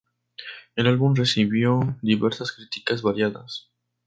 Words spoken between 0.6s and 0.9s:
El